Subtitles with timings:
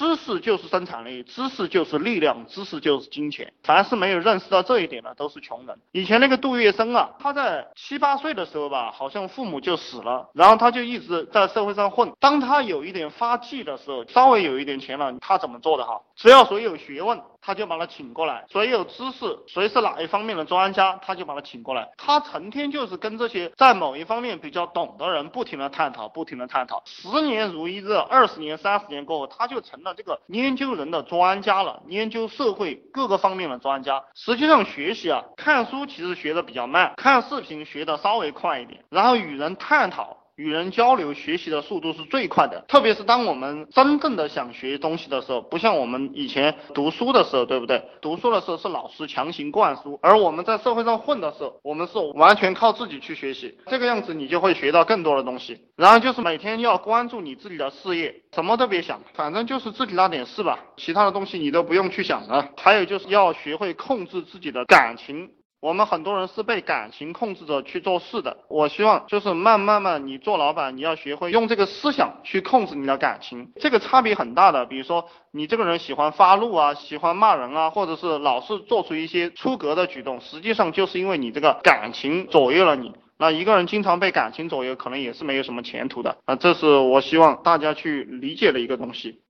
[0.00, 3.52] 知识就是生产力，知识就是力量，知识就是金钱。
[3.62, 5.78] 凡是没有认识到这一点的，都是穷人。
[5.92, 12.10] 以前那个杜月笙啊，他在七八岁的时候吧，好像父母就死了，然后他就一直在社会上混。
[12.18, 16.00] 当他有一点发迹的时候，稍微有一点钱了，他怎么做的哈？
[16.16, 17.20] 只要谁有学问。
[17.42, 21.88] 他就把他请过来，谁有知识，谁是哪一方面的专家，他就把他请过来。
[21.96, 26.82] 他成天就是跟这些在某一方面比较懂的人不停的探讨，不停的探讨。
[26.84, 34.04] 十年如一日，二十年、三十年过后，他就成了这个研究人的专家了，研究社会各个方面的专家。
[34.14, 40.19] 实际上学习啊，看书其实学的比较慢，看视频学的稍微快一点，然后与人探讨。
[40.40, 47.84] 与人交流学习的速度是最快的，特别是当我们真正的想学东西的时候，不像我们以前读书的时候，对不对？
[48.00, 53.58] 读书的时候是老师强行灌输，而我们在社会上混的时候，我们是完全靠自己去学习。
[53.66, 55.58] 这个样子你就会学到更多的东西。
[55.76, 62.48] 然后就是每天要关注你自己的事业，什么都别想，反正就是自己那点事吧，其他的东西你都不用去想了。
[62.56, 65.28] 还有就是要学会控制自己的感情。
[65.60, 68.38] 我们很多人是被感情控制着去做事的。
[68.48, 73.52] 我希望就是慢慢慢，你做老板，你要学会用这个思想去控制你的感情。
[73.56, 74.64] 这个差别很大的。
[74.64, 82.94] 比如说，你这个人喜欢发怒啊，喜欢骂人啊，或者是老是做出一些出格的举动，实际上就是因为你这个感情左右了你。
[83.18, 86.16] 那一个人经常被感情左右，可能也是没有什么前途的。
[86.24, 89.20] 啊，这是我希望大家去理解的一个东西。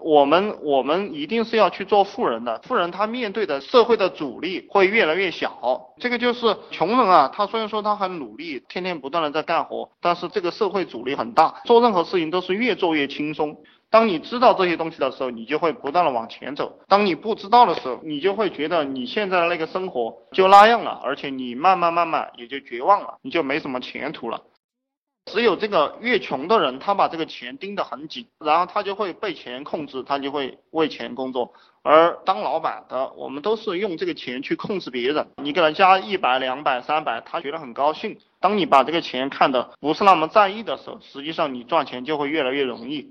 [0.00, 13.56] 我们我们一定是要去做富人的，富人他面对的社会的阻力会越来越小，这个就是穷人啊，他虽然说他很努力，天天不断的在干活，但是这个社会阻力很大，做任何事情都是越做越轻松。
[13.90, 24.40] 当你知道这些东西的时候，你就会不断的往前走；当你不知道的时候，你就会觉得你现在的那个生活就那样了，而且你慢慢慢慢也就绝望了，你就没什么前途了。
[25.26, 31.52] 只有这个越穷的人，他把这个钱盯得很紧，然后他就会被钱控制，他就会为钱工作。
[31.84, 35.28] 而当老板的，我们都是用这个钱去控制别人。
[35.36, 38.18] 你给他加一百、两百、三百，他觉得很高兴。
[38.40, 43.08] 当你把这个钱看得不是那么在意的时候，实际上你赚钱就会越来越容易。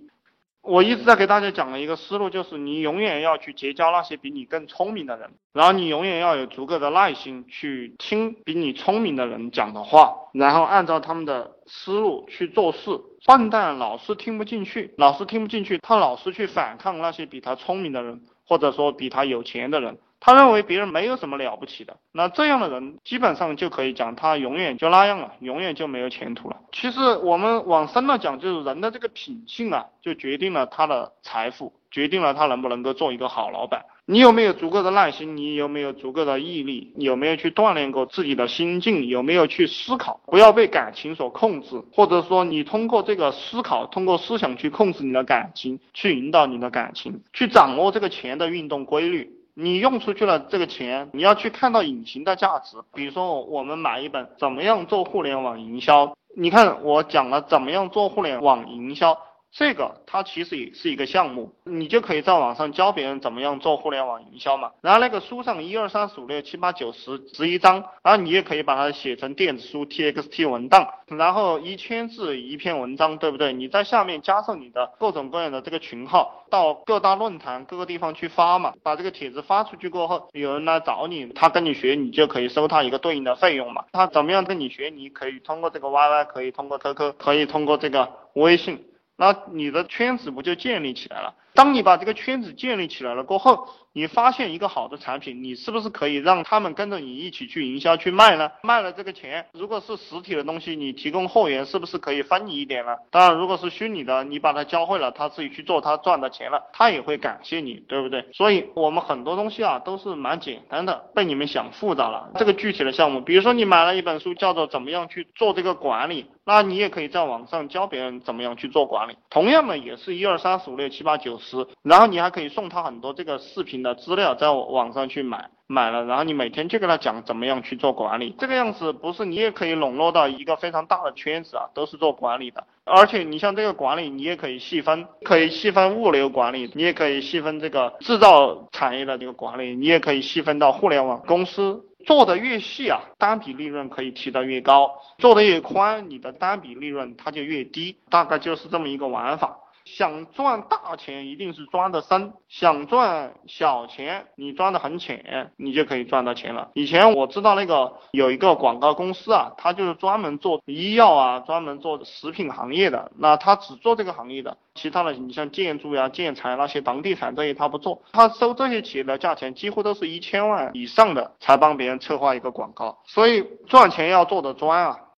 [0.61, 12.99] 我一直在给大家讲的一个思路，就是你永远要去结交那些比你更聪明的人，然后你永远要有足够的耐心去听比你聪明的人讲的话，然后按照他们的思路去做事。
[13.25, 19.97] 笨蛋老是听不进去，老是听不进去，他老是去反抗那些比他聪明的人，或者说比他有钱的人。
[20.23, 26.57] 他认为别人没有什么了不起的，那这样的人基本上就可以讲他永远就那样了，永远就没有前途了。
[26.71, 33.83] 其实我们往深了讲，就是人的这个品性啊，就决定了他的财富，决定了他能不能够做一个好老板。
[34.05, 35.37] 你有没有足够的耐心？
[35.37, 36.93] 你有没有足够的毅力？
[36.97, 39.07] 有没有去锻炼过自己的心境？
[39.07, 40.19] 有没有去思考？
[40.27, 49.40] 不要被感情所控制，或者说你通过这个思考，通过思想去控制你的感情，去引导你的感情，去掌握这个钱的运动规律。
[49.61, 52.77] 你用出去了这个钱，你要去看到隐形的价值。
[52.95, 59.15] 比如说，我们买一本《怎么样做互联网营销》，你看我讲了怎么样做互联网营销。
[59.51, 64.71] 这个它其实也是一个项目，你就可以在网上教别人怎么样做互联网营销嘛。
[64.81, 73.51] 然后那个书上一二三四五六七八九十十一章，然后你也可以把它写成电子书 TXT 文档，然后一千字一篇文章，对不对？
[73.51, 78.73] 你在下面加上你的各种各样的这个群号，到各大论坛各个地方去发嘛。
[78.83, 83.83] 把这个帖子发出去过后，有人来找你，他跟你学，你就可以收他一个对应的费用嘛。
[83.91, 84.89] 他怎么样跟你学？
[84.89, 88.85] 你可以通过这个 YY，可以通过 QQ，可以通过这个微信。
[89.21, 91.35] 那你的圈子不就建立起来了？
[91.53, 98.49] 当你把这个圈子建立起来了过后，你发现一个好的产品，你是不是可以让他们跟着你一起去营销去卖呢？
[98.63, 102.95] 卖了这个钱，如果是实体的东西，你提供货源，是不是可以分你一点呢？
[103.11, 108.25] 当然，如果是虚拟的，你把它教会了，他自己去做，他赚的钱了，他也会感谢你，对不对？
[108.33, 112.31] 所以，我们很多东西啊都是蛮简单的，被你们想复杂了。
[112.37, 119.17] 这个具体的项目，比如说你买了一本书，叫做怎么样去做这个管理，那你也可以在网上教别人怎么样去做管理。
[119.29, 149.57] 同样的，也是一二三四五六七八九十，然后你还可以送他很多这个视频的资料，在网上去买，买了，然后你每天就跟他讲怎么样去做管理，这个样子不是你也可以笼络到一个非常大的圈子啊，都是做管理的，而且你像这个管理，你也可以细分，可以细分物流管理，你也可以细分这个制造产业的这个管理，你也可以细分到互联网公司，做的越细啊，单笔利润可以提得越高，做的越宽，你的单笔利润它就越低，大概就是这么一个玩法。
[149.85, 156.69] 想赚大钱一定是钻的深，想赚小钱你钻的很浅，你就可以赚到钱了。
[156.73, 174.99] 以前我知道那个有一个广告公司啊，他就是专门做医药啊，专门做食品行业的，那他只做这个行业的，其他的你像建筑呀、建材那些房地产这些他不做，他收这些企业的价钱几乎都是一千万以上的才帮别人策划一个广告，所以赚钱要做的专啊。